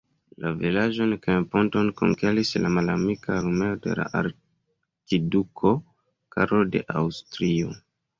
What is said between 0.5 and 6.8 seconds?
vilaĝon kaj ponton konkeris la malamika armeo de la arkiduko Karlo